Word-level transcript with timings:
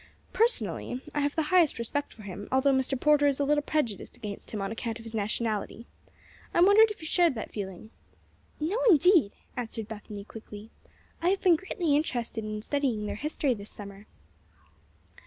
Personally, 0.33 0.99
I 1.13 1.19
have 1.19 1.35
the 1.35 1.43
highest 1.53 1.77
respect 1.77 2.11
for 2.11 2.23
him, 2.23 2.47
although 2.51 2.73
Mr. 2.73 2.99
Porter 2.99 3.27
is 3.27 3.39
a 3.39 3.43
little 3.43 3.61
prejudiced 3.61 4.17
against 4.17 4.49
him 4.49 4.59
on 4.59 4.71
account 4.71 4.97
of 4.97 5.03
his 5.05 5.13
nationality. 5.13 5.85
I 6.55 6.61
wondered 6.61 6.89
if 6.89 7.01
you 7.01 7.05
shared 7.07 7.35
that 7.35 7.51
feeling." 7.51 7.91
"No, 8.59 8.79
indeed!" 8.89 9.31
answered 9.55 9.87
Bethany, 9.87 10.23
quickly. 10.23 10.71
"I 11.21 11.29
have 11.29 11.41
been 11.43 11.55
greatly 11.55 11.95
interested 11.95 12.43
in 12.43 12.63
studying 12.63 13.05
their 13.05 13.13
history 13.15 13.53
this 13.53 13.69
summer." 13.69 14.07